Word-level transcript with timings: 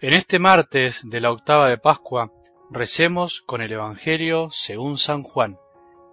En 0.00 0.12
este 0.12 0.38
martes 0.38 1.00
de 1.02 1.20
la 1.20 1.32
octava 1.32 1.68
de 1.68 1.76
Pascua 1.76 2.30
recemos 2.70 3.42
con 3.42 3.62
el 3.62 3.72
Evangelio 3.72 4.48
según 4.52 4.96
San 4.96 5.24
Juan, 5.24 5.58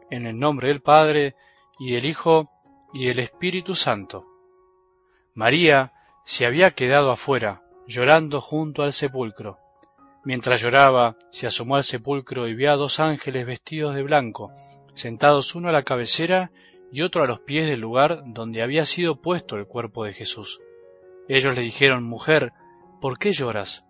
en 0.10 0.26
el 0.26 0.40
nombre 0.40 0.70
del 0.70 0.82
Padre 0.82 1.36
y 1.78 1.94
del 1.94 2.06
Hijo 2.06 2.50
y 2.96 3.06
del 3.06 3.20
Espíritu 3.20 3.76
Santo. 3.76 4.26
María 5.36 5.94
se 6.24 6.48
había 6.48 6.72
quedado 6.72 7.12
afuera, 7.12 7.62
llorando 7.86 8.42
junto 8.42 8.82
al 8.82 8.92
sepulcro. 8.92 9.60
Mientras 10.24 10.62
lloraba, 10.62 11.16
se 11.30 11.46
asomó 11.46 11.76
al 11.76 11.84
sepulcro 11.84 12.48
y 12.48 12.56
vio 12.56 12.72
a 12.72 12.78
dos 12.78 13.00
ángeles 13.00 13.46
vestidos 13.46 13.94
de 13.94 14.02
blanco, 14.02 14.52
sentados 14.96 15.54
uno 15.54 15.70
a 15.70 15.72
la 15.72 15.84
cabecera 15.84 16.50
y 16.92 17.04
otro 17.04 17.24
a 17.24 17.28
los 17.28 17.42
pies 17.42 17.68
del 17.68 17.82
lugar 17.82 18.24
donde 18.26 18.64
había 18.64 18.86
sido 18.86 19.22
puesto 19.22 19.58
el 19.58 19.68
cuerpo 19.68 20.06
de 20.06 20.14
Jesús. 20.14 20.60
Ellos 21.28 21.56
le 21.56 21.62
dijeron, 21.62 22.04
Mujer, 22.04 22.52
¿por 23.06 23.20
qué 23.20 23.34
lloras? 23.34 23.86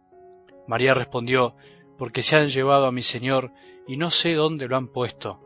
María 0.68 0.94
respondió, 0.94 1.56
Porque 1.98 2.22
se 2.22 2.36
han 2.36 2.50
llevado 2.50 2.86
a 2.86 2.92
mi 2.92 3.02
Señor 3.02 3.54
y 3.88 3.96
no 3.96 4.10
sé 4.10 4.34
dónde 4.34 4.68
lo 4.68 4.76
han 4.76 4.90
puesto. 4.90 5.40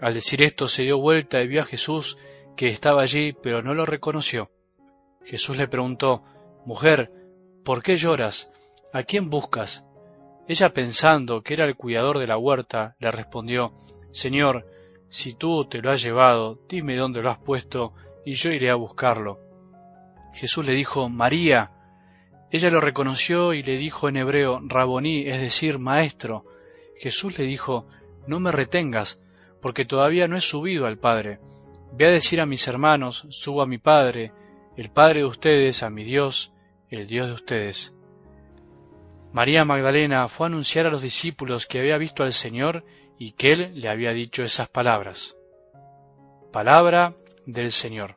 Al 0.00 0.14
decir 0.14 0.40
esto 0.40 0.68
se 0.68 0.84
dio 0.84 0.98
vuelta 0.98 1.42
y 1.42 1.48
vio 1.48 1.60
a 1.60 1.66
Jesús 1.66 2.16
que 2.56 2.68
estaba 2.68 3.02
allí, 3.02 3.34
pero 3.34 3.60
no 3.60 3.74
lo 3.74 3.84
reconoció. 3.84 4.50
Jesús 5.22 5.58
le 5.58 5.68
preguntó, 5.68 6.22
Mujer, 6.64 7.12
¿por 7.62 7.82
qué 7.82 7.98
lloras? 7.98 8.50
¿A 8.94 9.02
quién 9.02 9.28
buscas? 9.28 9.84
Ella 10.46 10.72
pensando 10.72 11.42
que 11.42 11.52
era 11.52 11.66
el 11.66 11.76
cuidador 11.76 12.18
de 12.18 12.26
la 12.26 12.38
huerta, 12.38 12.96
le 13.00 13.10
respondió, 13.10 13.74
Señor, 14.12 14.64
si 15.10 15.34
tú 15.34 15.66
te 15.66 15.82
lo 15.82 15.90
has 15.90 16.02
llevado, 16.02 16.58
dime 16.70 16.96
dónde 16.96 17.20
lo 17.20 17.28
has 17.28 17.38
puesto, 17.38 17.92
y 18.24 18.32
yo 18.32 18.50
iré 18.50 18.70
a 18.70 18.76
buscarlo. 18.76 19.40
Jesús 20.32 20.64
le 20.64 20.72
dijo, 20.72 21.10
María. 21.10 21.74
Ella 22.50 22.70
lo 22.70 22.80
reconoció 22.80 23.52
y 23.52 23.62
le 23.62 23.76
dijo 23.76 24.08
en 24.08 24.16
hebreo, 24.16 24.60
Raboní, 24.62 25.28
es 25.28 25.40
decir, 25.40 25.78
maestro. 25.78 26.44
Jesús 26.96 27.38
le 27.38 27.44
dijo, 27.44 27.86
No 28.26 28.40
me 28.40 28.52
retengas, 28.52 29.20
porque 29.60 29.84
todavía 29.84 30.28
no 30.28 30.36
he 30.36 30.40
subido 30.40 30.86
al 30.86 30.98
Padre. 30.98 31.40
Ve 31.92 32.06
a 32.06 32.10
decir 32.10 32.40
a 32.40 32.46
mis 32.46 32.66
hermanos, 32.68 33.26
subo 33.30 33.62
a 33.62 33.66
mi 33.66 33.78
Padre, 33.78 34.32
el 34.76 34.90
Padre 34.90 35.20
de 35.20 35.26
ustedes, 35.26 35.82
a 35.82 35.90
mi 35.90 36.04
Dios, 36.04 36.52
el 36.88 37.06
Dios 37.06 37.28
de 37.28 37.34
ustedes. 37.34 37.94
María 39.32 39.64
Magdalena 39.64 40.26
fue 40.28 40.46
a 40.46 40.48
anunciar 40.48 40.86
a 40.86 40.90
los 40.90 41.02
discípulos 41.02 41.66
que 41.66 41.80
había 41.80 41.98
visto 41.98 42.22
al 42.22 42.32
Señor 42.32 42.84
y 43.18 43.32
que 43.32 43.52
Él 43.52 43.72
le 43.74 43.88
había 43.88 44.12
dicho 44.12 44.42
esas 44.42 44.68
palabras. 44.68 45.36
Palabra 46.50 47.14
del 47.44 47.70
Señor. 47.70 48.16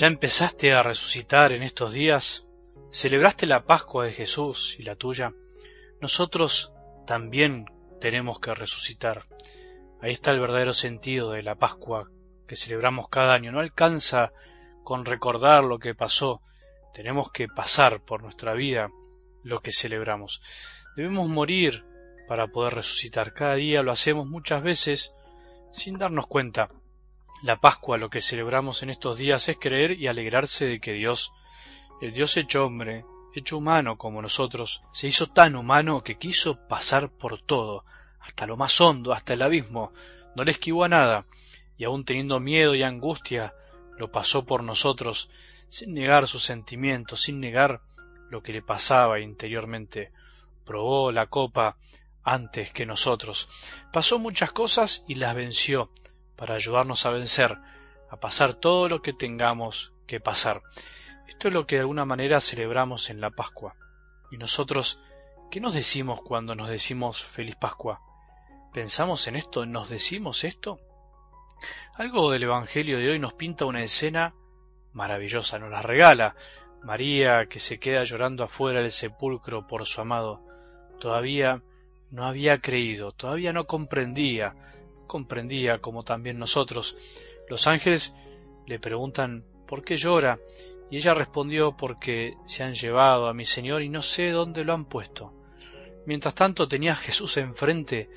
¿Ya 0.00 0.06
empezaste 0.06 0.72
a 0.72 0.82
resucitar 0.82 1.52
en 1.52 1.62
estos 1.62 1.92
días? 1.92 2.48
¿Celebraste 2.90 3.44
la 3.44 3.66
Pascua 3.66 4.06
de 4.06 4.14
Jesús 4.14 4.76
y 4.78 4.82
la 4.82 4.96
tuya? 4.96 5.34
Nosotros 6.00 6.72
también 7.06 7.66
tenemos 8.00 8.40
que 8.40 8.54
resucitar. 8.54 9.24
Ahí 10.00 10.12
está 10.12 10.30
el 10.30 10.40
verdadero 10.40 10.72
sentido 10.72 11.32
de 11.32 11.42
la 11.42 11.56
Pascua 11.56 12.10
que 12.48 12.56
celebramos 12.56 13.10
cada 13.10 13.34
año. 13.34 13.52
No 13.52 13.60
alcanza 13.60 14.32
con 14.84 15.04
recordar 15.04 15.64
lo 15.64 15.78
que 15.78 15.94
pasó. 15.94 16.40
Tenemos 16.94 17.30
que 17.30 17.48
pasar 17.48 18.02
por 18.02 18.22
nuestra 18.22 18.54
vida 18.54 18.88
lo 19.42 19.60
que 19.60 19.70
celebramos. 19.70 20.40
Debemos 20.96 21.28
morir 21.28 21.84
para 22.26 22.46
poder 22.46 22.72
resucitar. 22.72 23.34
Cada 23.34 23.56
día 23.56 23.82
lo 23.82 23.92
hacemos 23.92 24.26
muchas 24.26 24.62
veces 24.62 25.14
sin 25.72 25.98
darnos 25.98 26.26
cuenta. 26.26 26.70
La 27.42 27.58
Pascua, 27.58 27.96
lo 27.96 28.10
que 28.10 28.20
celebramos 28.20 28.82
en 28.82 28.90
estos 28.90 29.16
días, 29.16 29.48
es 29.48 29.56
creer 29.58 29.92
y 29.92 30.08
alegrarse 30.08 30.66
de 30.66 30.78
que 30.78 30.92
Dios, 30.92 31.32
el 32.02 32.12
Dios 32.12 32.36
hecho 32.36 32.66
hombre, 32.66 33.06
hecho 33.34 33.56
humano 33.56 33.96
como 33.96 34.20
nosotros, 34.20 34.82
se 34.92 35.08
hizo 35.08 35.26
tan 35.26 35.56
humano 35.56 36.02
que 36.02 36.18
quiso 36.18 36.58
pasar 36.68 37.10
por 37.10 37.40
todo, 37.40 37.86
hasta 38.20 38.46
lo 38.46 38.58
más 38.58 38.78
hondo, 38.82 39.14
hasta 39.14 39.32
el 39.32 39.40
abismo, 39.40 39.94
no 40.36 40.44
le 40.44 40.50
esquivó 40.50 40.84
a 40.84 40.88
nada, 40.88 41.24
y 41.78 41.84
aun 41.84 42.04
teniendo 42.04 42.40
miedo 42.40 42.74
y 42.74 42.82
angustia, 42.82 43.54
lo 43.96 44.12
pasó 44.12 44.44
por 44.44 44.62
nosotros, 44.62 45.30
sin 45.70 45.94
negar 45.94 46.28
sus 46.28 46.42
sentimientos, 46.42 47.22
sin 47.22 47.40
negar 47.40 47.80
lo 48.28 48.42
que 48.42 48.52
le 48.52 48.60
pasaba 48.60 49.18
interiormente. 49.18 50.12
Probó 50.66 51.10
la 51.10 51.26
copa 51.26 51.78
antes 52.22 52.70
que 52.70 52.84
nosotros. 52.84 53.48
Pasó 53.94 54.18
muchas 54.18 54.52
cosas 54.52 55.04
y 55.08 55.14
las 55.14 55.34
venció 55.34 55.90
para 56.40 56.54
ayudarnos 56.54 57.04
a 57.04 57.10
vencer, 57.10 57.58
a 58.08 58.16
pasar 58.16 58.54
todo 58.54 58.88
lo 58.88 59.02
que 59.02 59.12
tengamos 59.12 59.92
que 60.06 60.20
pasar. 60.20 60.62
Esto 61.28 61.48
es 61.48 61.54
lo 61.54 61.66
que 61.66 61.74
de 61.74 61.82
alguna 61.82 62.06
manera 62.06 62.40
celebramos 62.40 63.10
en 63.10 63.20
la 63.20 63.28
Pascua. 63.28 63.76
Y 64.30 64.38
nosotros, 64.38 65.02
¿qué 65.50 65.60
nos 65.60 65.74
decimos 65.74 66.22
cuando 66.22 66.54
nos 66.54 66.70
decimos 66.70 67.22
feliz 67.22 67.56
Pascua? 67.56 68.00
¿Pensamos 68.72 69.28
en 69.28 69.36
esto? 69.36 69.66
¿Nos 69.66 69.90
decimos 69.90 70.44
esto? 70.44 70.80
Algo 71.96 72.30
del 72.30 72.44
Evangelio 72.44 72.96
de 72.96 73.10
hoy 73.10 73.18
nos 73.18 73.34
pinta 73.34 73.66
una 73.66 73.82
escena 73.82 74.34
maravillosa, 74.94 75.58
nos 75.58 75.70
la 75.70 75.82
regala. 75.82 76.36
María 76.82 77.50
que 77.50 77.58
se 77.58 77.78
queda 77.78 78.02
llorando 78.04 78.44
afuera 78.44 78.80
del 78.80 78.90
sepulcro 78.90 79.66
por 79.66 79.84
su 79.84 80.00
amado. 80.00 80.40
Todavía 81.00 81.62
no 82.10 82.24
había 82.24 82.62
creído, 82.62 83.10
todavía 83.12 83.52
no 83.52 83.66
comprendía, 83.66 84.54
comprendía 85.10 85.80
como 85.80 86.04
también 86.04 86.38
nosotros. 86.38 86.96
Los 87.48 87.66
ángeles 87.66 88.14
le 88.64 88.78
preguntan 88.78 89.44
¿por 89.66 89.82
qué 89.82 89.96
llora? 89.96 90.38
Y 90.88 90.98
ella 90.98 91.14
respondió 91.14 91.76
porque 91.76 92.34
se 92.46 92.62
han 92.62 92.74
llevado 92.74 93.26
a 93.26 93.34
mi 93.34 93.44
Señor 93.44 93.82
y 93.82 93.88
no 93.88 94.02
sé 94.02 94.30
dónde 94.30 94.64
lo 94.64 94.72
han 94.72 94.84
puesto. 94.84 95.32
Mientras 96.06 96.36
tanto 96.36 96.68
tenía 96.68 96.92
a 96.92 97.02
Jesús 97.06 97.36
enfrente 97.38 98.08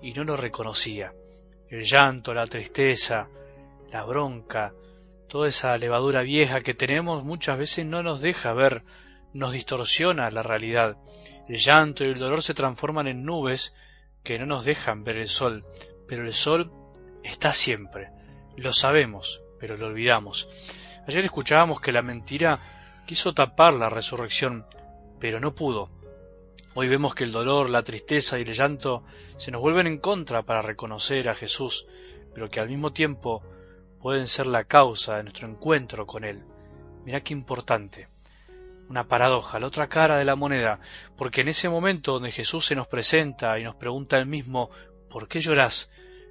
y 0.00 0.12
no 0.14 0.24
lo 0.24 0.38
reconocía. 0.38 1.12
El 1.68 1.84
llanto, 1.84 2.32
la 2.32 2.46
tristeza, 2.46 3.28
la 3.92 4.04
bronca, 4.04 4.72
toda 5.28 5.48
esa 5.48 5.76
levadura 5.76 6.22
vieja 6.22 6.62
que 6.62 6.72
tenemos 6.72 7.24
muchas 7.24 7.58
veces 7.58 7.84
no 7.84 8.02
nos 8.02 8.22
deja 8.22 8.54
ver, 8.54 8.84
nos 9.34 9.52
distorsiona 9.52 10.30
la 10.30 10.42
realidad. 10.42 10.96
El 11.46 11.58
llanto 11.58 12.04
y 12.04 12.08
el 12.08 12.18
dolor 12.18 12.42
se 12.42 12.54
transforman 12.54 13.06
en 13.06 13.24
nubes 13.24 13.74
que 14.22 14.38
no 14.38 14.46
nos 14.46 14.64
dejan 14.64 15.04
ver 15.04 15.18
el 15.18 15.28
sol, 15.28 15.66
pero 16.08 16.24
el 16.24 16.32
sol 16.32 16.72
está 17.22 17.52
siempre. 17.52 18.10
Lo 18.56 18.72
sabemos, 18.72 19.42
pero 19.60 19.76
lo 19.76 19.86
olvidamos. 19.86 20.48
Ayer 21.06 21.24
escuchábamos 21.24 21.80
que 21.80 21.92
la 21.92 22.02
mentira 22.02 23.02
quiso 23.06 23.34
tapar 23.34 23.74
la 23.74 23.88
resurrección, 23.88 24.66
pero 25.20 25.38
no 25.38 25.54
pudo. 25.54 25.88
Hoy 26.74 26.88
vemos 26.88 27.14
que 27.14 27.24
el 27.24 27.32
dolor, 27.32 27.70
la 27.70 27.82
tristeza 27.82 28.38
y 28.38 28.42
el 28.42 28.52
llanto 28.52 29.04
se 29.36 29.50
nos 29.50 29.60
vuelven 29.60 29.86
en 29.86 29.98
contra 29.98 30.42
para 30.42 30.62
reconocer 30.62 31.28
a 31.28 31.34
Jesús, 31.34 31.86
pero 32.34 32.50
que 32.50 32.60
al 32.60 32.68
mismo 32.68 32.92
tiempo 32.92 33.42
pueden 34.00 34.28
ser 34.28 34.46
la 34.46 34.64
causa 34.64 35.16
de 35.16 35.24
nuestro 35.24 35.48
encuentro 35.48 36.06
con 36.06 36.24
Él. 36.24 36.44
Mira 37.04 37.22
qué 37.22 37.32
importante. 37.32 38.08
Una 38.88 39.08
paradoja, 39.08 39.60
la 39.60 39.66
otra 39.66 39.88
cara 39.88 40.18
de 40.18 40.24
la 40.24 40.36
moneda, 40.36 40.80
porque 41.16 41.42
en 41.42 41.48
ese 41.48 41.68
momento 41.68 42.12
donde 42.12 42.32
Jesús 42.32 42.66
se 42.66 42.74
nos 42.74 42.86
presenta 42.86 43.58
y 43.58 43.64
nos 43.64 43.74
pregunta 43.74 44.16
él 44.18 44.26
mismo, 44.26 44.70
¿por 45.10 45.28
qué 45.28 45.40
llorás? 45.40 45.90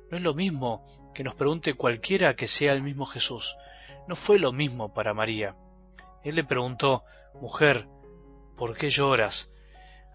No 0.10 0.18
es 0.18 0.24
lo 0.24 0.34
mismo 0.34 0.86
que 1.14 1.24
nos 1.24 1.36
pregunte 1.36 1.74
cualquiera 1.74 2.36
que 2.36 2.48
sea 2.48 2.74
el 2.74 2.84
mismo 2.84 3.06
Jesús. 3.06 3.58
No 4.08 4.16
fue 4.16 4.40
lo 4.40 4.54
mismo 4.54 4.94
para 4.94 5.14
María. 5.14 5.56
Él 6.24 6.36
le 6.36 6.44
preguntó, 6.44 7.04
Mujer, 7.42 7.88
¿por 8.56 8.76
qué 8.76 8.90
lloras? 8.90 9.52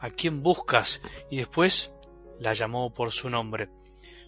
¿A 0.01 0.11
quién 0.11 0.43
buscas? 0.43 1.03
Y 1.31 1.37
después 1.37 1.93
la 2.39 2.53
llamó 2.53 2.93
por 2.93 3.13
su 3.13 3.31
nombre. 3.31 3.69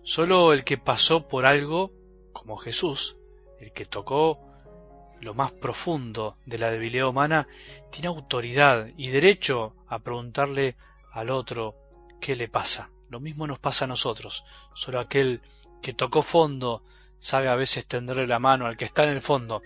Solo 0.03 0.53
el 0.53 0.65
que 0.65 0.79
pasó 0.79 1.27
por 1.27 1.47
algo, 1.47 1.93
como 2.33 2.57
Jesús, 2.57 3.17
el 3.59 3.73
que 3.73 3.87
tocó 3.87 4.41
lo 5.21 5.35
más 5.35 5.53
profundo 5.53 6.37
de 6.45 6.59
la 6.59 6.71
debilidad 6.71 7.09
humana, 7.09 7.49
tiene 7.91 8.09
autoridad 8.09 8.89
y 8.97 9.09
derecho 9.09 9.75
a 9.89 9.99
preguntarle 10.01 10.77
al 11.13 11.31
otro 11.31 11.75
qué 12.21 12.37
le 12.37 12.49
pasa. 12.49 12.91
Lo 13.15 13.21
mismo 13.21 13.47
nos 13.47 13.61
pasa 13.61 13.85
a 13.85 13.87
nosotros. 13.87 14.45
Solo 14.75 14.99
aquel 14.99 15.41
que 15.81 15.93
tocó 15.93 16.21
fondo 16.21 16.83
sabe 17.21 17.47
a 17.47 17.55
veces 17.55 17.87
tenderle 17.87 18.27
la 18.27 18.41
mano 18.41 18.67
al 18.67 18.77
que 18.77 18.87
está 18.87 19.05
en 19.05 19.11
el 19.11 19.23
fondo. 19.23 19.63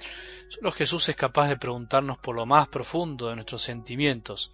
Solo 0.51 0.71
Jesús 0.71 1.09
es 1.09 1.17
capaz 1.17 1.49
de 1.49 1.57
preguntarnos 1.57 2.19
por 2.19 2.37
lo 2.37 2.45
más 2.45 2.69
profundo 2.69 3.29
de 3.29 3.37
nuestros 3.37 3.63
sentimientos. 3.63 4.53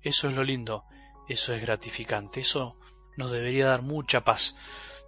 Eso 0.00 0.28
es 0.28 0.36
lo 0.36 0.44
lindo, 0.44 0.84
eso 1.28 1.54
es 1.54 1.60
gratificante, 1.60 2.38
eso 2.38 2.76
nos 3.16 3.32
debería 3.32 3.66
dar 3.66 3.82
mucha 3.82 4.22
paz. 4.22 4.56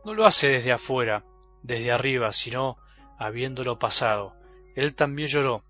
No 0.05 0.15
lo 0.15 0.27
hace 0.27 0.49
desde 0.49 0.73
afuera, 0.73 1.25
desde 1.63 1.93
arriba, 1.93 2.33
sino 2.33 2.77
habiéndolo 3.19 3.79
pasado. 3.79 4.35
Él 4.75 4.97
también 4.97 5.29
lloró, 5.29 5.63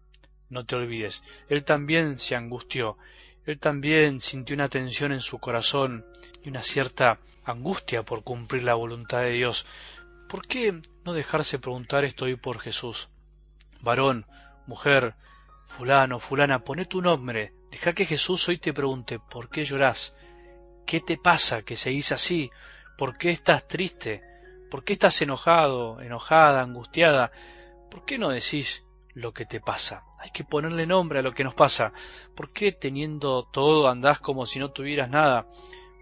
no 0.48 0.64
te 0.64 0.74
olvides, 0.74 1.22
él 1.50 1.64
también 1.64 2.16
se 2.16 2.34
angustió, 2.34 2.96
él 3.50 3.58
también 3.58 4.20
sintió 4.20 4.54
una 4.54 4.68
tensión 4.68 5.10
en 5.10 5.22
su 5.22 5.38
corazón 5.38 6.04
y 6.44 6.50
una 6.50 6.62
cierta 6.62 7.18
angustia 7.44 8.02
por 8.02 8.22
cumplir 8.22 8.62
la 8.62 8.74
voluntad 8.74 9.20
de 9.22 9.30
Dios. 9.30 9.64
¿Por 10.28 10.46
qué 10.46 10.82
no 11.04 11.14
dejarse 11.14 11.58
preguntar 11.58 12.04
estoy 12.04 12.36
por 12.36 12.58
Jesús. 12.58 13.08
Varón, 13.80 14.26
mujer, 14.66 15.14
fulano, 15.64 16.18
fulana, 16.18 16.62
pone 16.62 16.84
tu 16.84 17.00
nombre, 17.00 17.54
deja 17.70 17.94
que 17.94 18.04
Jesús 18.04 18.46
hoy 18.50 18.58
te 18.58 18.74
pregunte 18.74 19.18
¿por 19.18 19.48
qué 19.48 19.64
llorás? 19.64 20.14
¿Qué 20.84 21.00
te 21.00 21.16
pasa 21.16 21.62
que 21.62 21.76
seguís 21.76 22.12
así? 22.12 22.50
¿Por 22.98 23.16
qué 23.16 23.30
estás 23.30 23.66
triste? 23.66 24.22
¿Por 24.70 24.84
qué 24.84 24.92
estás 24.92 25.22
enojado, 25.22 26.02
enojada, 26.02 26.60
angustiada? 26.60 27.32
¿Por 27.90 28.04
qué 28.04 28.18
no 28.18 28.28
decís 28.28 28.84
lo 29.18 29.32
que 29.32 29.44
te 29.44 29.60
pasa? 29.60 30.04
Hay 30.18 30.30
que 30.30 30.44
ponerle 30.44 30.86
nombre 30.86 31.18
a 31.18 31.22
lo 31.22 31.32
que 31.32 31.44
nos 31.44 31.54
pasa. 31.54 31.92
¿Por 32.34 32.52
qué 32.52 32.72
teniendo 32.72 33.44
todo 33.44 33.88
andás 33.88 34.20
como 34.20 34.46
si 34.46 34.58
no 34.58 34.70
tuvieras 34.70 35.10
nada? 35.10 35.46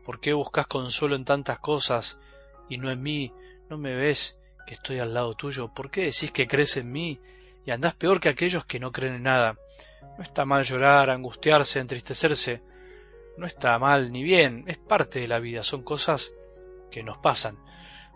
¿Por 0.04 0.20
qué 0.20 0.32
buscas 0.32 0.66
consuelo 0.66 1.16
en 1.16 1.24
tantas 1.24 1.58
cosas 1.58 2.20
y 2.68 2.78
no 2.78 2.90
en 2.90 3.02
mí? 3.02 3.32
¿No 3.68 3.78
me 3.78 3.94
ves 3.94 4.38
que 4.66 4.74
estoy 4.74 4.98
al 4.98 5.14
lado 5.14 5.34
tuyo? 5.34 5.72
¿Por 5.72 5.90
qué 5.90 6.02
decís 6.02 6.30
que 6.30 6.46
crees 6.46 6.76
en 6.76 6.92
mí 6.92 7.18
y 7.64 7.70
andás 7.70 7.94
peor 7.94 8.20
que 8.20 8.28
aquellos 8.28 8.66
que 8.66 8.78
no 8.78 8.92
creen 8.92 9.14
en 9.14 9.22
nada? 9.22 9.56
No 10.18 10.22
está 10.22 10.44
mal 10.44 10.62
llorar, 10.62 11.10
angustiarse, 11.10 11.80
entristecerse. 11.80 12.62
No 13.38 13.46
está 13.46 13.78
mal 13.78 14.12
ni 14.12 14.22
bien, 14.22 14.64
es 14.66 14.78
parte 14.78 15.20
de 15.20 15.28
la 15.28 15.38
vida, 15.38 15.62
son 15.62 15.82
cosas 15.82 16.32
que 16.90 17.02
nos 17.02 17.18
pasan. 17.18 17.58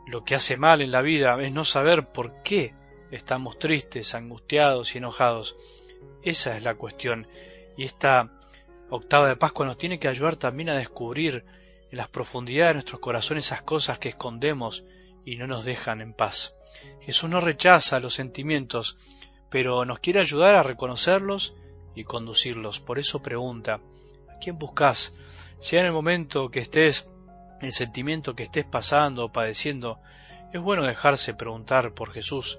Lo 0.06 0.24
que 0.24 0.34
hace 0.34 0.56
mal 0.56 0.80
en 0.80 0.90
la 0.90 1.02
vida 1.02 1.40
es 1.42 1.52
no 1.52 1.64
saber 1.64 2.06
por 2.06 2.42
qué 2.42 2.74
estamos 3.10 3.58
tristes, 3.58 4.14
angustiados 4.14 4.94
y 4.94 4.98
enojados. 4.98 5.56
Esa 6.22 6.56
es 6.56 6.62
la 6.62 6.74
cuestión. 6.74 7.26
Y 7.76 7.84
esta 7.84 8.30
octava 8.90 9.28
de 9.28 9.36
Pascua 9.36 9.66
nos 9.66 9.78
tiene 9.78 9.98
que 9.98 10.08
ayudar 10.08 10.36
también 10.36 10.68
a 10.68 10.76
descubrir 10.76 11.44
en 11.90 11.98
las 11.98 12.08
profundidades 12.08 12.70
de 12.70 12.74
nuestros 12.74 13.00
corazones 13.00 13.46
esas 13.46 13.62
cosas 13.62 13.98
que 13.98 14.10
escondemos 14.10 14.84
y 15.24 15.36
no 15.36 15.46
nos 15.46 15.64
dejan 15.64 16.00
en 16.00 16.14
paz. 16.14 16.54
Jesús 17.00 17.28
no 17.28 17.40
rechaza 17.40 18.00
los 18.00 18.14
sentimientos, 18.14 18.96
pero 19.50 19.84
nos 19.84 19.98
quiere 19.98 20.20
ayudar 20.20 20.54
a 20.54 20.62
reconocerlos 20.62 21.54
y 21.94 22.04
conducirlos. 22.04 22.80
Por 22.80 22.98
eso 22.98 23.22
pregunta, 23.22 23.80
¿a 24.28 24.38
quién 24.40 24.58
buscas? 24.58 25.12
Sea 25.58 25.80
en 25.80 25.86
el 25.86 25.92
momento 25.92 26.50
que 26.50 26.60
estés, 26.60 27.08
el 27.60 27.72
sentimiento 27.72 28.34
que 28.34 28.44
estés 28.44 28.64
pasando 28.64 29.26
o 29.26 29.32
padeciendo, 29.32 29.98
es 30.52 30.60
bueno 30.60 30.84
dejarse 30.84 31.34
preguntar 31.34 31.92
por 31.92 32.12
Jesús, 32.12 32.58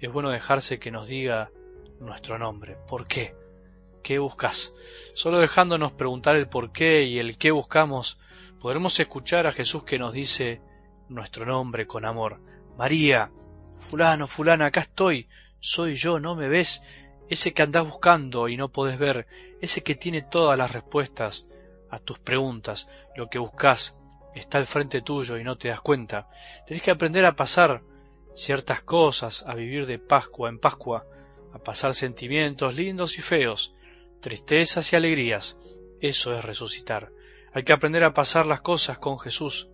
es 0.00 0.12
bueno 0.12 0.30
dejarse 0.30 0.78
que 0.78 0.90
nos 0.90 1.06
diga 1.06 1.50
nuestro 2.00 2.38
nombre. 2.38 2.76
¿Por 2.88 3.06
qué? 3.06 3.34
¿Qué 4.02 4.18
buscas? 4.18 4.72
Solo 5.12 5.38
dejándonos 5.38 5.92
preguntar 5.92 6.36
el 6.36 6.48
por 6.48 6.72
qué 6.72 7.04
y 7.04 7.18
el 7.18 7.36
qué 7.36 7.50
buscamos, 7.50 8.18
podremos 8.60 8.98
escuchar 8.98 9.46
a 9.46 9.52
Jesús 9.52 9.84
que 9.84 9.98
nos 9.98 10.12
dice 10.12 10.62
nuestro 11.08 11.44
nombre 11.44 11.86
con 11.86 12.04
amor. 12.04 12.40
María, 12.78 13.30
fulano, 13.78 14.26
fulana, 14.26 14.66
acá 14.66 14.80
estoy, 14.80 15.28
soy 15.58 15.96
yo, 15.96 16.18
¿no 16.18 16.34
me 16.34 16.48
ves? 16.48 16.82
Ese 17.28 17.52
que 17.52 17.62
andás 17.62 17.84
buscando 17.84 18.48
y 18.48 18.56
no 18.56 18.70
podés 18.70 18.98
ver, 18.98 19.26
ese 19.60 19.82
que 19.82 19.94
tiene 19.94 20.22
todas 20.22 20.56
las 20.56 20.72
respuestas 20.72 21.46
a 21.90 21.98
tus 21.98 22.18
preguntas, 22.18 22.88
lo 23.16 23.28
que 23.28 23.38
buscas 23.38 23.98
está 24.34 24.58
al 24.58 24.66
frente 24.66 25.02
tuyo 25.02 25.36
y 25.36 25.44
no 25.44 25.58
te 25.58 25.68
das 25.68 25.80
cuenta. 25.80 26.28
Tenés 26.66 26.82
que 26.82 26.90
aprender 26.90 27.26
a 27.26 27.36
pasar 27.36 27.82
ciertas 28.40 28.80
cosas, 28.80 29.44
a 29.46 29.54
vivir 29.54 29.86
de 29.86 29.98
Pascua 29.98 30.48
en 30.48 30.58
Pascua, 30.58 31.06
a 31.52 31.58
pasar 31.58 31.94
sentimientos 31.94 32.76
lindos 32.76 33.18
y 33.18 33.22
feos, 33.22 33.74
tristezas 34.20 34.92
y 34.92 34.96
alegrías. 34.96 35.58
Eso 36.00 36.34
es 36.34 36.44
resucitar. 36.44 37.12
Hay 37.52 37.64
que 37.64 37.72
aprender 37.72 38.02
a 38.04 38.14
pasar 38.14 38.46
las 38.46 38.62
cosas 38.62 38.98
con 38.98 39.18
Jesús. 39.18 39.68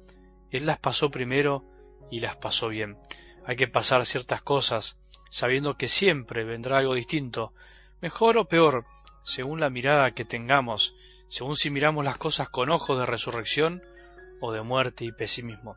Él 0.51 0.67
las 0.67 0.79
pasó 0.79 1.11
primero 1.11 1.65
y 2.11 2.21
las 2.21 2.37
pasó 2.37 2.69
bien. 2.69 2.99
Hay 3.45 3.57
que 3.57 3.69
pasar 3.69 4.05
ciertas 4.05 4.43
cosas 4.43 4.99
sabiendo 5.31 5.77
que 5.77 5.89
siempre 5.89 6.45
vendrá 6.45 6.79
algo 6.79 6.95
distinto, 6.95 7.53
mejor 8.01 8.39
o 8.39 8.49
peor, 8.49 8.85
según 9.25 9.61
la 9.61 9.71
mirada 9.71 10.13
que 10.13 10.25
tengamos, 10.25 10.95
según 11.29 11.57
si 11.57 11.71
miramos 11.71 12.05
las 12.05 12.17
cosas 12.17 12.49
con 12.49 12.71
ojos 12.71 12.99
de 12.99 13.07
resurrección 13.07 13.83
o 14.41 14.53
de 14.53 14.63
muerte 14.63 15.05
y 15.05 15.13
pesimismo. 15.13 15.77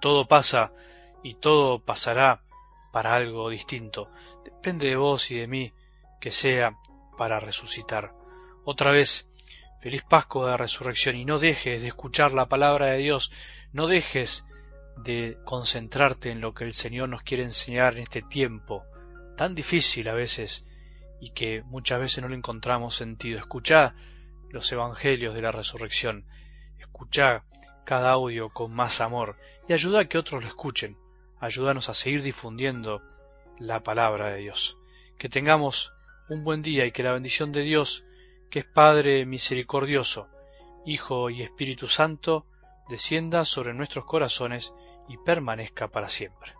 Todo 0.00 0.26
pasa 0.26 0.72
y 1.22 1.34
todo 1.34 1.84
pasará 1.84 2.42
para 2.92 3.14
algo 3.14 3.50
distinto. 3.50 4.10
Depende 4.44 4.88
de 4.88 4.96
vos 4.96 5.30
y 5.30 5.38
de 5.38 5.46
mí 5.46 5.72
que 6.20 6.30
sea 6.30 6.76
para 7.16 7.40
resucitar. 7.40 8.14
Otra 8.64 8.92
vez, 8.92 9.30
feliz 9.80 10.02
Pascua 10.02 10.50
de 10.50 10.56
Resurrección 10.56 11.16
y 11.16 11.24
no 11.24 11.38
dejes 11.38 11.82
de 11.82 11.88
escuchar 11.88 12.32
la 12.32 12.48
palabra 12.48 12.86
de 12.86 12.98
Dios, 12.98 13.32
no 13.72 13.86
dejes 13.86 14.44
de 14.96 15.38
concentrarte 15.44 16.30
en 16.30 16.40
lo 16.40 16.52
que 16.52 16.64
el 16.64 16.74
Señor 16.74 17.08
nos 17.08 17.22
quiere 17.22 17.42
enseñar 17.42 17.94
en 17.94 18.02
este 18.02 18.22
tiempo 18.22 18.84
tan 19.36 19.54
difícil 19.54 20.08
a 20.08 20.14
veces 20.14 20.66
y 21.20 21.30
que 21.30 21.62
muchas 21.62 22.00
veces 22.00 22.22
no 22.22 22.28
le 22.28 22.36
encontramos 22.36 22.96
sentido. 22.96 23.38
Escucha 23.38 23.94
los 24.50 24.70
evangelios 24.72 25.34
de 25.34 25.42
la 25.42 25.52
resurrección, 25.52 26.26
escucha 26.78 27.44
cada 27.84 28.10
audio 28.10 28.50
con 28.50 28.72
más 28.72 29.00
amor 29.00 29.38
y 29.68 29.72
ayuda 29.72 30.00
a 30.00 30.04
que 30.04 30.18
otros 30.18 30.42
lo 30.42 30.48
escuchen 30.48 30.98
ayúdanos 31.40 31.88
a 31.88 31.94
seguir 31.94 32.22
difundiendo 32.22 33.02
la 33.58 33.82
palabra 33.82 34.28
de 34.28 34.38
Dios. 34.38 34.78
Que 35.18 35.28
tengamos 35.28 35.92
un 36.28 36.44
buen 36.44 36.62
día 36.62 36.86
y 36.86 36.92
que 36.92 37.02
la 37.02 37.12
bendición 37.12 37.52
de 37.52 37.62
Dios, 37.62 38.04
que 38.50 38.60
es 38.60 38.64
Padre 38.64 39.26
misericordioso, 39.26 40.28
Hijo 40.86 41.30
y 41.30 41.42
Espíritu 41.42 41.88
Santo, 41.88 42.46
descienda 42.88 43.44
sobre 43.44 43.74
nuestros 43.74 44.04
corazones 44.04 44.72
y 45.08 45.16
permanezca 45.18 45.88
para 45.88 46.08
siempre. 46.08 46.59